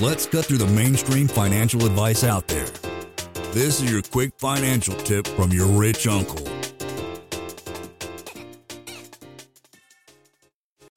[0.00, 2.66] Let's cut through the mainstream financial advice out there.
[3.52, 6.44] This is your quick financial tip from your rich uncle.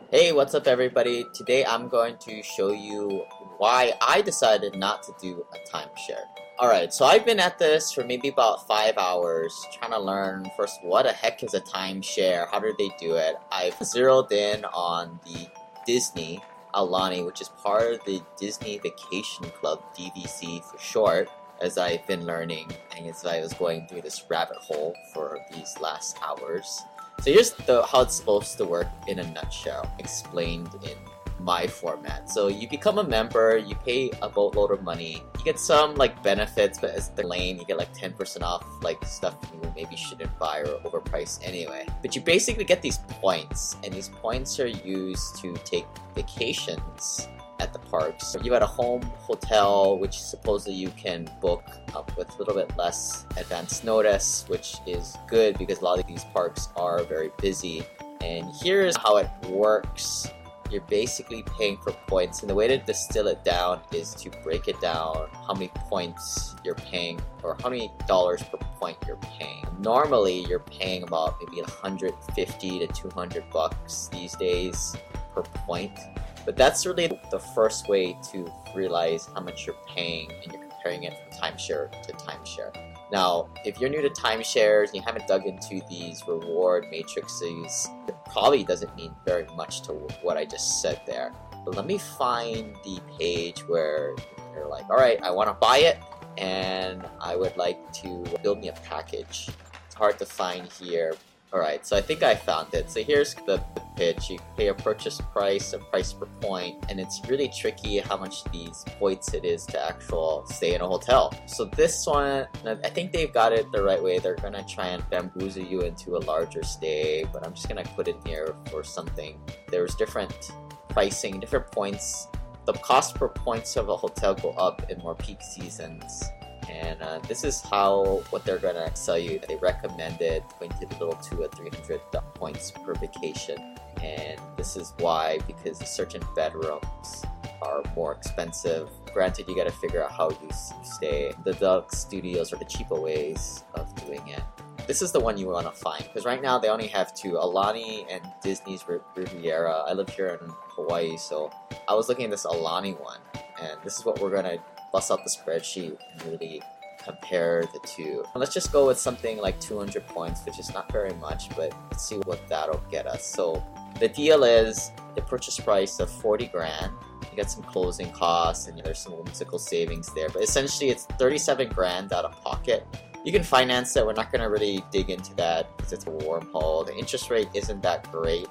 [0.10, 1.26] Hey, what's up, everybody?
[1.36, 3.26] Today I'm going to show you
[3.58, 6.24] why I decided not to do a timeshare.
[6.58, 10.80] Alright, so I've been at this for maybe about five hours trying to learn first
[10.84, 13.36] what the heck is a timeshare, how do they do it.
[13.52, 15.48] I've zeroed in on the
[15.86, 16.42] Disney
[16.76, 21.30] Aulani, which is part of the Disney Vacation Club, DVC for short,
[21.62, 25.80] as I've been learning and as I was going through this rabbit hole for these
[25.80, 26.82] last hours.
[27.22, 30.98] So here's the, how it's supposed to work in a nutshell, explained in
[31.40, 32.30] my format.
[32.30, 36.80] So you become a member, you pay a boatload of money, get some like benefits,
[36.80, 40.60] but as the lane, you get like 10% off like stuff you maybe shouldn't buy
[40.60, 41.86] or overpriced anyway.
[42.02, 47.72] But you basically get these points, and these points are used to take vacations at
[47.72, 48.36] the parks.
[48.42, 52.76] You got a home hotel, which supposedly you can book up with a little bit
[52.76, 57.86] less advance notice, which is good because a lot of these parks are very busy.
[58.22, 60.28] And here's how it works
[60.72, 62.42] you're basically paying for points.
[62.42, 66.56] And the way to distill it down is to break it down how many points
[66.64, 69.66] you're paying or how many dollars per point you're paying.
[69.80, 74.96] Normally, you're paying about maybe 150 to 200 bucks these days
[75.34, 76.00] per point.
[76.46, 81.04] But that's really the first way to realize how much you're paying and you're comparing
[81.04, 82.72] it from timeshare to timeshare.
[83.12, 88.16] Now, if you're new to timeshares and you haven't dug into these reward matrices, it
[88.32, 91.32] probably doesn't mean very much to what I just said there.
[91.64, 94.16] But let me find the page where
[94.54, 95.98] you're like, all right, I want to buy it
[96.38, 99.50] and I would like to build me a package.
[99.86, 101.16] It's hard to find here,
[101.56, 102.92] Alright, so I think I found it.
[102.92, 103.64] So here's the,
[103.96, 104.30] pitch.
[104.30, 108.44] You pay a purchase price, a price per point, and it's really tricky how much
[108.52, 111.34] these points it is to actual stay in a hotel.
[111.46, 114.20] So this one, I think they've got it the right way.
[114.20, 118.10] They're gonna try and bamboozle you into a larger stay, but I'm just gonna put
[118.10, 119.40] it here for something.
[119.70, 120.52] There's different
[120.90, 122.28] pricing, different points.
[122.66, 126.26] The cost per points of a hotel go up in more peak seasons
[126.76, 129.40] and uh, this is how what they're gonna sell you.
[129.48, 132.02] They recommended going to the little two or three hundred
[132.34, 137.24] points per vacation, and this is why because certain bedrooms
[137.62, 138.90] are more expensive.
[139.14, 140.50] Granted, you got to figure out how you
[140.84, 141.34] stay.
[141.46, 144.44] The Deluxe Studios are the cheaper ways of doing it.
[144.88, 147.32] This is the one you want to find because right now they only have two
[147.32, 149.84] Aulani and Disney's Riviera.
[149.88, 151.52] I live here in Hawaii, so
[151.88, 153.20] I was looking at this Aulani one,
[153.60, 154.60] and this is what we're gonna
[154.96, 156.62] bust out the spreadsheet and really
[157.04, 158.24] compare the two.
[158.34, 162.08] Let's just go with something like 200 points, which is not very much, but let's
[162.08, 163.26] see what that'll get us.
[163.26, 163.62] So
[164.00, 166.94] the deal is the purchase price of 40 grand.
[167.30, 171.68] You get some closing costs and there's some whimsical savings there, but essentially it's 37
[171.72, 172.88] grand out of pocket.
[173.26, 174.06] You can finance it.
[174.06, 176.86] We're not going to really dig into that because it's a warm wormhole.
[176.86, 178.48] The interest rate isn't that great.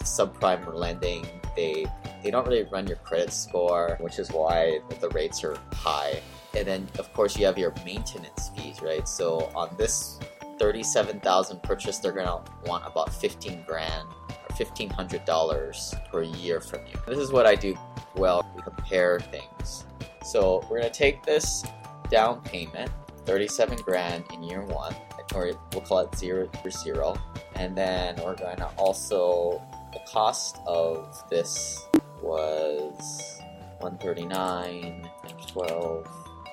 [0.00, 1.26] Subprime lending.
[1.56, 1.86] They
[2.22, 6.20] they don't really run your credit score, which is why the rates are high.
[6.54, 9.08] And then, of course, you have your maintenance fees, right?
[9.08, 10.18] So on this
[10.58, 17.00] 37,000 purchase, they're gonna want about 15 grand or $1,500 per year from you.
[17.06, 17.74] This is what I do
[18.16, 18.44] well.
[18.54, 19.86] We compare things.
[20.24, 21.64] So we're gonna take this
[22.10, 22.90] down payment,
[23.24, 24.94] 37 grand in year one,
[25.34, 27.16] or we'll call it zero for zero.
[27.54, 29.62] And then we're gonna also,
[29.92, 31.86] the cost of this
[32.22, 33.40] was
[33.78, 36.06] 139 and 12.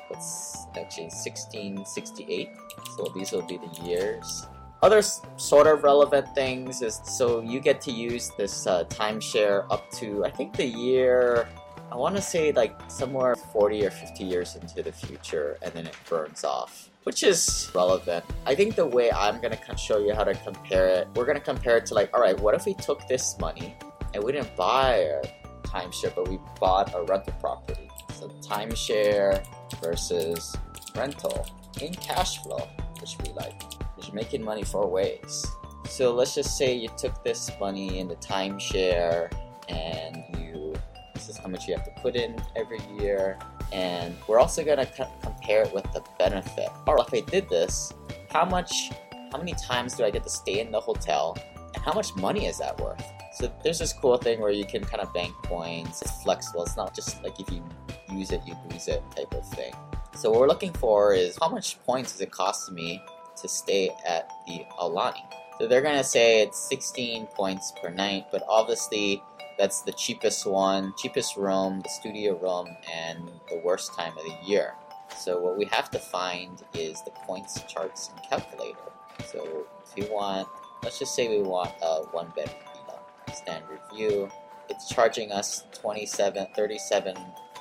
[0.09, 2.49] That's actually 1668.
[2.95, 4.47] So these will be the years.
[4.81, 9.89] Other sort of relevant things is so you get to use this uh, timeshare up
[9.93, 11.47] to I think the year
[11.91, 15.87] I want to say like somewhere 40 or 50 years into the future, and then
[15.87, 18.21] it burns off, which is relevant.
[18.45, 21.77] I think the way I'm to show you how to compare it, we're to compare
[21.77, 23.77] it to like, all right, what if we took this money
[24.13, 25.21] and we didn't buy a
[25.63, 27.89] timeshare, but we bought a rental property.
[28.15, 29.41] So timeshare
[29.81, 30.53] versus
[30.97, 31.47] rental
[31.79, 32.67] in cash flow,
[32.99, 33.55] which we like,
[33.95, 35.45] which making money four ways.
[35.87, 39.31] So let's just say you took this money in the timeshare
[39.69, 40.73] and you,
[41.13, 43.39] this is how much you have to put in every year.
[43.71, 46.69] And we're also going to co- compare it with the benefit.
[46.85, 47.93] Or if I did this,
[48.31, 48.91] how much,
[49.31, 51.37] how many times do I get to stay in the hotel
[51.73, 53.03] and how much money is that worth?
[53.33, 56.01] So there's this cool thing where you can kind of bank points.
[56.01, 56.63] It's flexible.
[56.63, 57.63] It's not just like if you
[58.11, 59.73] use it, you lose it type of thing.
[60.15, 63.03] So what we're looking for is how much points does it cost me
[63.39, 65.21] to stay at the Aulani?
[65.59, 69.21] So they're gonna say it's 16 points per night, but obviously
[69.57, 74.35] That's the cheapest one, cheapest room, the studio room, and the worst time of the
[74.45, 74.75] year.
[75.17, 78.77] So what we have to find is the points charts and calculator.
[79.25, 80.47] So if you want,
[80.83, 82.99] let's just say we want a one bed villa,
[83.33, 84.29] standard view.
[84.69, 87.15] It's charging us 27, 37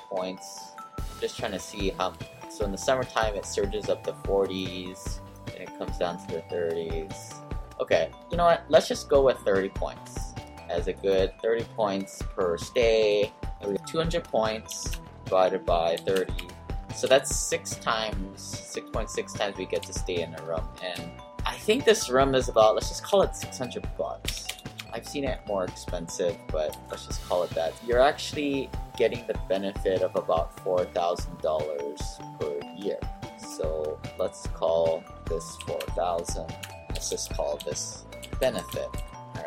[0.09, 0.73] points.
[0.99, 2.13] I'm just trying to see how.
[2.51, 6.41] So in the summertime, it surges up to 40s, and it comes down to the
[6.43, 7.33] 30s.
[7.79, 8.65] Okay, you know what?
[8.69, 10.26] Let's just go with 30 points
[10.69, 13.31] as a good 30 points per stay.
[13.87, 16.33] 200 points divided by 30.
[16.95, 18.39] So that's six times,
[18.75, 20.67] 6.6 times we get to stay in a room.
[20.83, 21.11] And
[21.45, 24.47] I think this room is about, let's just call it 600 bucks.
[24.93, 27.73] I've seen it more expensive, but let's just call it that.
[27.85, 32.99] You're actually getting the benefit of about $4,000 per year.
[33.37, 36.45] So let's call this 4,000.
[36.89, 38.05] Let's just call this
[38.39, 38.89] benefit.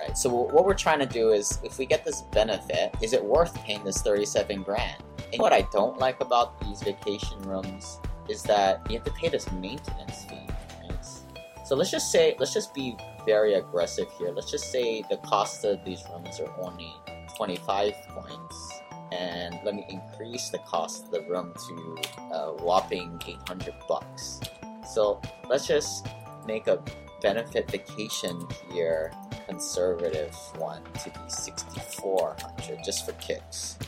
[0.00, 3.22] Alright, so what we're trying to do is, if we get this benefit, is it
[3.22, 5.02] worth paying this 37 grand?
[5.32, 9.28] And what I don't like about these vacation rooms is that you have to pay
[9.28, 10.48] this maintenance fee.
[10.82, 11.04] Right?
[11.66, 14.30] So let's just say, let's just be very aggressive here.
[14.30, 16.94] Let's just say the cost of these rooms are only
[17.36, 18.80] 25 points.
[19.12, 22.02] And let me increase the cost of the room to
[22.32, 24.40] a whopping 800 bucks.
[24.90, 26.06] So let's just
[26.46, 26.82] make a
[27.20, 29.12] benefit vacation here
[29.50, 33.78] conservative one to be 6400 just for kicks.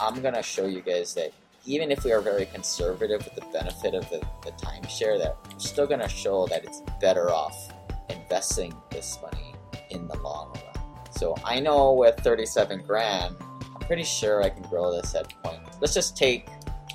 [0.00, 1.32] I'm gonna show you guys that
[1.64, 5.58] even if we are very conservative with the benefit of the, the timeshare, that we're
[5.60, 7.72] still gonna show that it's better off
[8.08, 9.54] investing this money
[9.90, 11.12] in the long run.
[11.12, 15.60] So I know with 37 grand, I'm pretty sure I can grow this at point.
[15.80, 16.48] Let's just take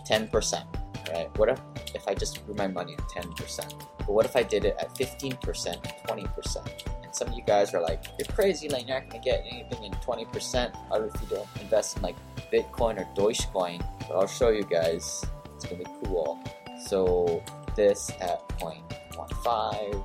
[0.09, 0.65] 10%,
[1.13, 1.37] right?
[1.37, 1.61] What if,
[1.95, 3.85] if I just grew my money at 10%?
[3.99, 6.96] But what if I did it at 15%, 20%?
[7.11, 9.91] Some of you guys are like, you're crazy, like you're not gonna get anything in
[9.93, 12.15] 20% out if you don't invest in like
[12.51, 13.85] Bitcoin or Dogecoin.
[14.07, 15.25] But I'll show you guys.
[15.55, 16.39] It's gonna be cool.
[16.85, 17.43] So
[17.75, 20.03] this at 0.15,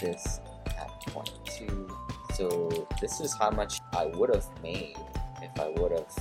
[0.00, 1.90] this at 0.2.
[2.34, 4.96] So this is how much I would have made
[5.42, 6.14] if I would have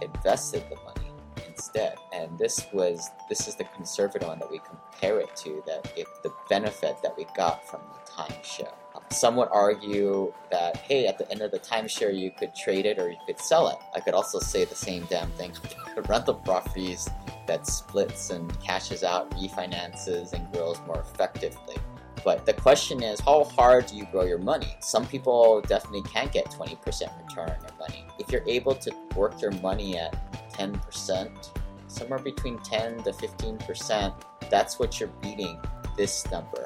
[0.00, 1.10] invested the money
[1.48, 1.96] instead.
[2.12, 6.06] And this was this is the conservative one that we compare it to that if
[6.22, 8.74] the benefit that we got from the timeshare.
[9.14, 12.98] Some would argue that, hey, at the end of the timeshare, you could trade it
[12.98, 13.76] or you could sell it.
[13.94, 15.52] I could also say the same damn thing
[15.94, 17.08] The rental properties
[17.46, 21.76] that splits and cashes out, refinances, and grows more effectively.
[22.24, 24.74] But the question is, how hard do you grow your money?
[24.80, 28.04] Some people definitely can't get 20% return on their money.
[28.18, 30.12] If you're able to work your money at
[30.54, 31.50] 10%,
[31.86, 34.14] somewhere between 10 to 15%,
[34.50, 35.60] that's what you're beating
[35.96, 36.64] this number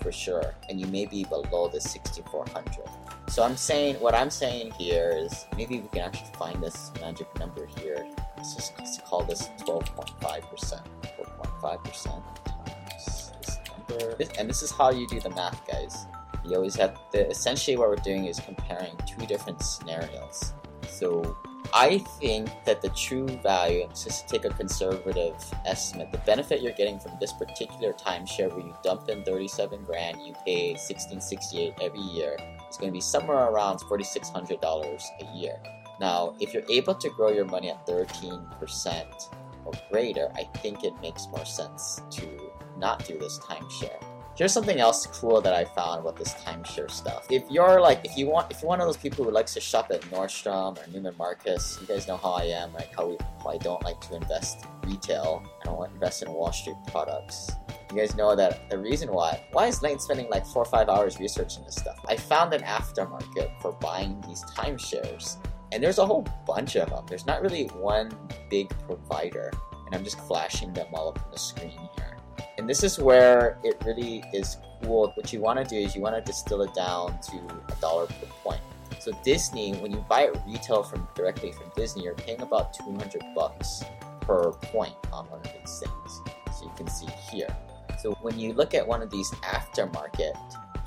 [0.00, 2.88] for sure, and you may be below the 6400.
[3.28, 7.26] So I'm saying, what I'm saying here is maybe we can actually find this magic
[7.38, 8.06] number here.
[8.36, 10.20] Let's just let's call this 12.5%.
[10.22, 12.04] 12.5%
[12.44, 14.16] times this number.
[14.38, 16.06] And this is how you do the math, guys.
[16.44, 20.54] You always have to, essentially what we're doing is comparing two different scenarios.
[20.88, 21.36] So
[21.74, 25.34] I think that the true value, just to take a conservative
[25.66, 30.16] estimate, the benefit you're getting from this particular timeshare where you dump in 37 grand,
[30.26, 32.36] you pay 1668 every year,
[32.70, 35.60] is going to be somewhere around $4,600 a year.
[36.00, 40.94] Now, if you're able to grow your money at 13% or greater, I think it
[41.02, 44.02] makes more sense to not do this timeshare.
[44.38, 47.26] Here's something else cool that I found about this timeshare stuff.
[47.28, 49.60] If you're like, if you want, if you're one of those people who likes to
[49.60, 53.16] shop at Nordstrom or Neiman Marcus, you guys know how I am, like How, we,
[53.42, 55.42] how I don't like to invest retail.
[55.60, 57.50] I don't want to invest in Wall Street products.
[57.90, 59.42] You guys know that the reason why.
[59.50, 61.98] Why is Nate spending like four or five hours researching this stuff?
[62.08, 65.38] I found an aftermarket for buying these timeshares,
[65.72, 67.04] and there's a whole bunch of them.
[67.08, 68.12] There's not really one
[68.48, 69.50] big provider,
[69.84, 72.17] and I'm just flashing them all up on the screen here.
[72.58, 75.12] And this is where it really is cool.
[75.14, 77.36] What you want to do is you want to distill it down to
[77.72, 78.60] a dollar per point.
[78.98, 83.22] So Disney, when you buy it retail from directly from Disney, you're paying about 200
[83.32, 83.84] bucks
[84.20, 86.20] per point on one of these things.
[86.58, 87.56] So you can see here.
[88.02, 90.34] So when you look at one of these aftermarket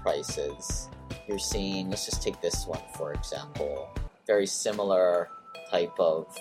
[0.01, 0.89] prices,
[1.25, 3.89] you're seeing, let's just take this one for example,
[4.27, 5.29] very similar
[5.69, 6.37] type of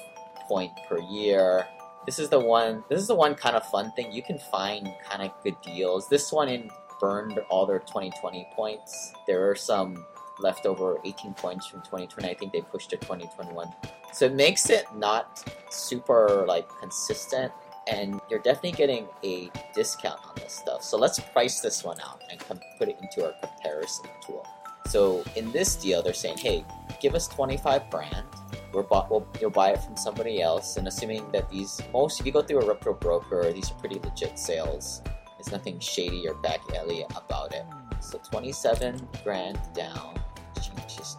[0.49, 1.65] point per year,
[2.07, 2.85] this is the one.
[2.89, 4.13] This is the one kind of fun thing.
[4.13, 6.09] You can find kind of good deals.
[6.09, 9.13] This one in burned all their 2020 points.
[9.27, 10.05] There are some
[10.39, 12.29] leftover 18 points from 2020.
[12.29, 13.69] I think they pushed to 2021.
[14.13, 17.53] So it makes it not super like consistent,
[17.87, 20.83] and you're definitely getting a discount on this stuff.
[20.83, 22.41] So let's price this one out and
[22.79, 24.47] put it into our comparison tool.
[24.87, 26.65] So in this deal, they're saying, hey,
[27.01, 28.27] give us 25 grand.
[28.73, 32.27] We're bought, we'll, you'll buy it from somebody else, and assuming that these most, if
[32.27, 35.03] you go through a reputable broker, these are pretty legit sales.
[35.37, 37.65] There's nothing shady or back alley about it.
[38.01, 40.21] So 27 grand down.
[40.63, 41.17] Change this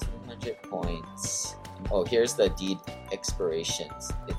[0.00, 1.56] 200 points.
[1.90, 2.78] Oh, here's the deed
[3.10, 4.10] expirations.
[4.28, 4.36] It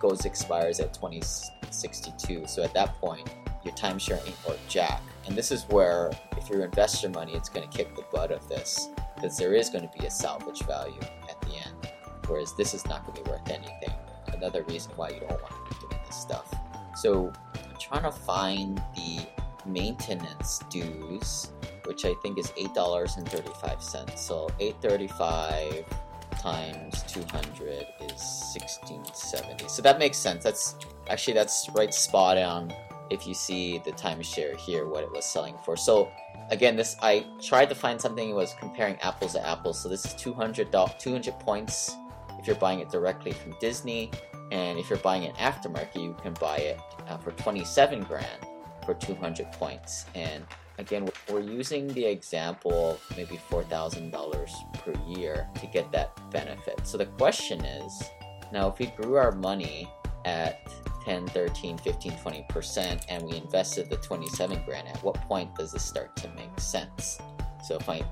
[0.00, 2.46] goes expires at 2062.
[2.46, 3.28] So at that point,
[3.64, 5.02] your timeshare ain't worth jack.
[5.26, 8.32] And this is where, if you invest your money, it's going to kick the butt
[8.32, 11.00] of this because there is going to be a salvage value.
[12.30, 13.92] Whereas this is not going to be worth anything.
[14.32, 16.54] Another reason why you don't want to be doing this stuff.
[16.94, 19.26] So I'm trying to find the
[19.66, 21.50] maintenance dues,
[21.86, 24.22] which I think is eight dollars and thirty-five cents.
[24.22, 25.84] So eight thirty-five
[26.38, 30.76] times 200 is 1670 so that makes sense that's
[31.10, 32.72] actually that's right spot on
[33.10, 36.10] if you see the timeshare here what it was selling for so
[36.50, 40.06] again this i tried to find something that was comparing apples to apples so this
[40.06, 41.96] is 200 200 points
[42.40, 44.10] if you're buying it directly from disney
[44.50, 48.46] and if you're buying it aftermarket you can buy it uh, for 27 grand
[48.84, 50.06] for 200 points.
[50.14, 50.44] And
[50.78, 56.86] again we're using the example of maybe $4000 per year to get that benefit.
[56.86, 58.02] So the question is
[58.52, 59.88] now if we grew our money
[60.24, 60.68] at
[61.04, 65.84] 10 13 15 20% and we invested the 27 grand at what point does this
[65.84, 67.20] start to make sense?
[67.66, 68.02] So if my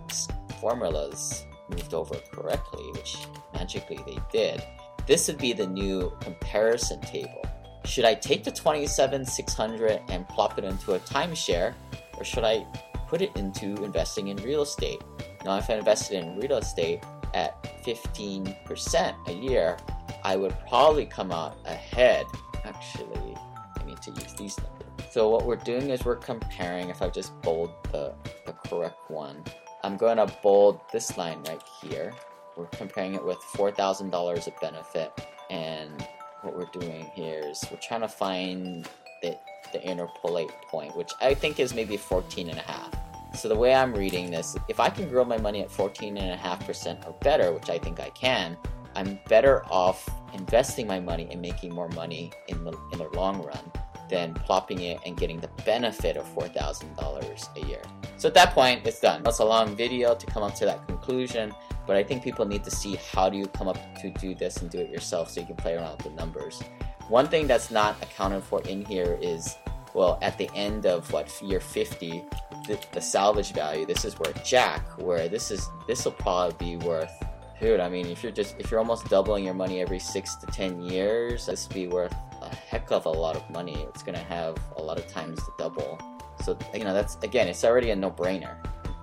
[0.60, 3.16] formulas moved over correctly which
[3.54, 4.62] magically they did
[5.08, 7.42] this would be the new comparison table.
[7.86, 11.72] Should i take the 27 600 and plop it into a timeshare
[12.18, 12.66] or should i
[13.08, 15.00] put it into investing in real estate?
[15.46, 19.78] Now if i invested in real estate at 15% a year
[20.24, 22.26] i would probably come out ahead.
[22.64, 23.34] Actually
[23.80, 25.10] I need to use these numbers.
[25.10, 28.12] So what we're doing is we're comparing, if I just bold the,
[28.44, 29.42] the correct one,
[29.82, 32.12] I'm going to bold this line right here.
[32.56, 35.12] We're comparing it with $4,000 of benefit
[35.50, 36.06] and
[36.42, 38.88] what we're doing here is we're trying to find
[39.22, 39.36] the,
[39.72, 42.94] the interpolate point, which I think is maybe 14 and a half.
[43.36, 47.12] So the way I'm reading this, if I can grow my money at 14.5% or
[47.20, 48.56] better, which I think I can,
[48.94, 53.42] I'm better off investing my money and making more money in the in the long
[53.42, 53.72] run
[54.08, 57.82] than plopping it and getting the benefit of $4,000 a year.
[58.16, 59.22] So at that point, it's done.
[59.22, 61.54] That's a long video to come up to that conclusion,
[61.86, 64.58] but I think people need to see how do you come up to do this
[64.58, 66.62] and do it yourself so you can play around with the numbers.
[67.08, 69.56] One thing that's not accounted for in here is,
[69.94, 72.24] well, at the end of what year 50,
[72.66, 76.84] the, the salvage value, this is worth jack, where this is this will probably be
[76.84, 77.12] worth
[77.60, 80.46] dude i mean if you're just if you're almost doubling your money every six to
[80.46, 82.14] ten years this would be worth
[82.50, 83.86] a heck of a lot of money.
[83.88, 85.98] It's gonna have a lot of times to double.
[86.44, 88.56] So you know that's again it's already a no-brainer.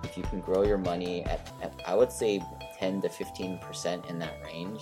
[0.04, 2.40] If you can grow your money at, at i would say
[2.78, 4.80] 10 to 15 percent in that range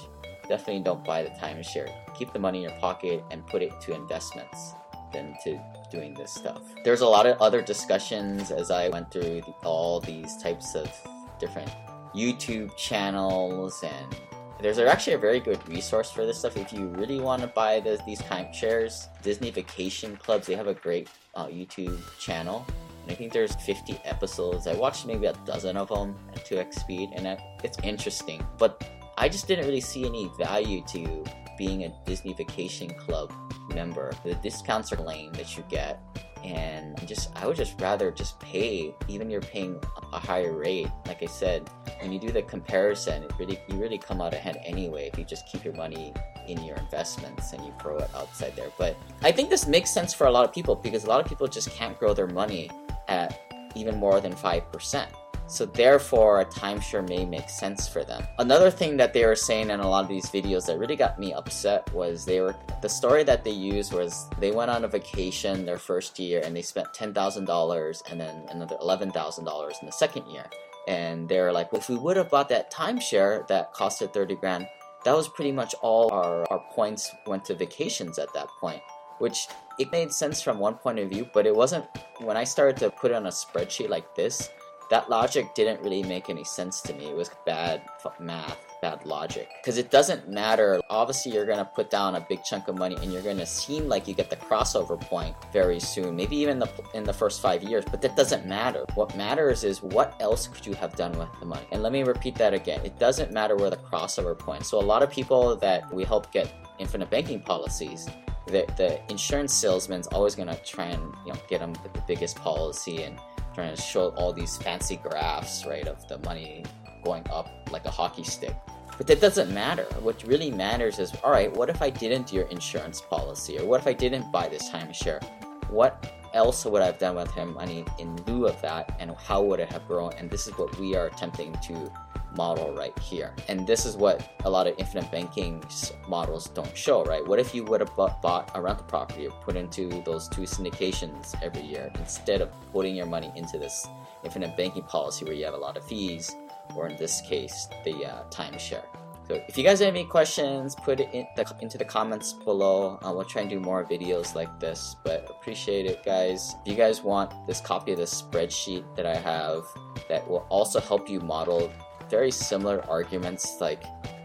[0.49, 1.91] definitely don't buy the timeshare.
[2.15, 4.75] Keep the money in your pocket and put it to investments
[5.13, 6.63] than to doing this stuff.
[6.85, 10.91] There's a lot of other discussions as i went through the, all these types of
[11.39, 11.71] different
[12.15, 14.17] YouTube channels and
[14.65, 17.81] there's actually a very good resource for this stuff if you really want to buy
[17.81, 19.09] the, these timeshares.
[19.21, 22.65] Disney Vacation Clubs, they have a great uh, YouTube channel.
[23.03, 24.67] And I think there's 50 episodes.
[24.67, 28.43] I watched maybe a dozen of them at 2x speed, and it's interesting.
[28.57, 28.83] But
[29.19, 31.25] I just didn't really see any value to
[31.59, 33.35] being a Disney Vacation Club
[33.75, 34.13] member.
[34.25, 36.01] The discounts are lame that you get
[36.45, 39.81] and just I would just rather just pay even you're paying
[40.13, 40.89] a higher rate.
[41.07, 41.69] Like I said
[42.01, 45.25] when you do the comparison it really you really come out ahead anyway if you
[45.25, 46.13] just keep your money
[46.47, 48.71] in your investments and you grow it outside there.
[48.79, 51.27] But I think this makes sense for a lot of people because a lot of
[51.27, 52.71] people just can't grow their money
[53.09, 53.41] at
[53.75, 55.07] even more than 5%
[55.47, 58.27] so therefore, a timeshare may make sense for them.
[58.39, 61.19] Another thing that they were saying in a lot of these videos that really got
[61.19, 64.89] me upset was they were the story that they used was they went on a
[64.89, 69.45] vacation their first year and they spent ten thousand dollars and then another eleven thousand
[69.45, 70.45] dollars in the second year.
[70.89, 74.67] And they're like, well, if we would have bought that timeshare that costed thirty grand,
[75.05, 78.81] that was pretty much all our, our points went to vacations at that point.
[79.19, 79.47] Which
[79.79, 81.85] it made sense from one point of view, but it wasn't
[82.19, 84.51] when I started to put it on a spreadsheet like this
[84.95, 87.07] that logic didn't really make any sense to me.
[87.07, 87.83] It was bad
[88.21, 89.49] math, bad logic.
[89.61, 90.81] Because it doesn't matter.
[90.89, 93.47] Obviously, you're going to put down a big chunk of money and you're going to
[93.47, 97.43] seem like you get the crossover point very soon, maybe even the, in the first
[97.43, 98.85] five years, but that doesn't matter.
[98.95, 101.67] What matters is what else could you have done with the money?
[101.73, 102.81] And let me repeat that again.
[102.85, 104.65] It doesn't matter where the crossover point.
[104.65, 108.09] So, a lot of people that we help get infinite banking policies,
[108.47, 112.37] the, the insurance salesman's always going to try and you know get them the biggest
[112.37, 113.19] policy and
[113.55, 116.65] trying to show all these fancy graphs, right, of the money
[117.05, 118.55] going up like a hockey stick.
[118.97, 119.85] But that doesn't matter.
[120.01, 123.59] What really matters is all right, what if I didn't do your insurance policy?
[123.59, 125.23] Or what if I didn't buy this timeshare?
[125.69, 128.97] What else would I have done with him money in lieu of that?
[129.01, 130.13] And how would it have grown?
[130.15, 131.93] And this is what we are attempting to
[132.37, 133.35] model right here.
[133.49, 135.63] And this is what a lot of infinite banking
[136.09, 137.27] models don't show, right?
[137.27, 141.35] What if you would have bought a rental property or put into those two syndications
[141.43, 143.87] every year instead of putting your money into this
[144.25, 146.35] infinite banking policy where you have a lot of fees,
[146.75, 148.85] or in this case, the uh, timeshare?
[149.27, 152.99] So if you guys have any questions, put it in the, into the comments below.
[153.03, 156.55] Uh, we'll try and do more videos like this, but appreciate it, guys.
[156.67, 159.65] If you guys want this copy of this spreadsheet that I have
[160.11, 161.73] that will also help you model
[162.11, 163.61] very similar arguments.
[163.61, 163.83] Like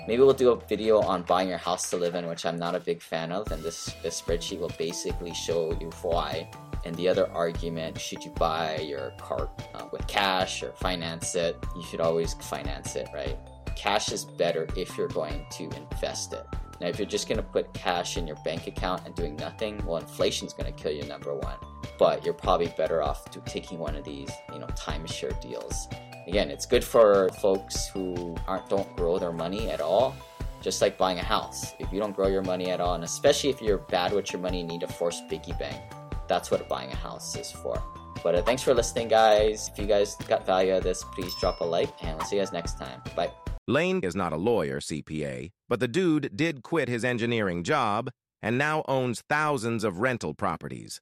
[0.08, 2.76] maybe we'll do a video on buying your house to live in, which I'm not
[2.76, 6.50] a big fan of, and this this spreadsheet will basically show you why.
[6.86, 11.58] And the other argument, should you buy your car uh, with cash or finance it?
[11.76, 13.38] You should always finance it, right?
[13.76, 16.46] Cash is better if you're going to invest it.
[16.80, 19.86] Now, if you're just going to put cash in your bank account and doing nothing,
[19.86, 21.58] well, inflation is going to kill you, number one.
[21.98, 25.90] But you're probably better off to taking one of these, you know, timeshare deals
[26.30, 30.16] Again, it's good for folks who aren't don't grow their money at all.
[30.62, 31.74] Just like buying a house.
[31.80, 34.40] If you don't grow your money at all, and especially if you're bad with your
[34.40, 35.82] money and need a forced piggy bank,
[36.28, 37.82] that's what buying a house is for.
[38.22, 39.72] But uh, thanks for listening, guys.
[39.74, 42.36] If you guys got value out of this, please drop a like, and we'll see
[42.36, 43.02] you guys next time.
[43.16, 43.32] Bye.
[43.68, 48.56] Lane is not a lawyer, CPA, but the dude did quit his engineering job and
[48.56, 51.02] now owns thousands of rental properties.